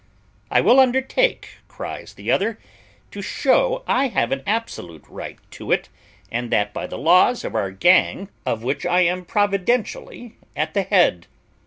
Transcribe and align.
"I 0.49 0.61
will 0.61 0.79
undertake," 0.79 1.57
cries 1.67 2.15
the 2.15 2.31
other, 2.31 2.57
"to 3.11 3.21
shew 3.21 3.83
I 3.85 4.07
have 4.07 4.31
an 4.31 4.41
absolute 4.47 5.05
right 5.07 5.37
to 5.51 5.71
it, 5.71 5.89
and 6.31 6.49
that 6.51 6.73
by 6.73 6.87
the 6.87 6.97
laws 6.97 7.43
of 7.45 7.53
our 7.53 7.69
gang, 7.69 8.29
of 8.43 8.63
which 8.63 8.83
I 8.83 9.01
am 9.01 9.25
providentially 9.25 10.37
at 10.55 10.73
the 10.73 10.81
head." 10.81 11.27